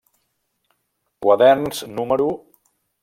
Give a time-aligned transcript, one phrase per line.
[1.27, 2.09] Quaderns no.